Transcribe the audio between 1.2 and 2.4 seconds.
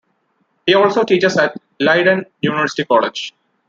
at Leiden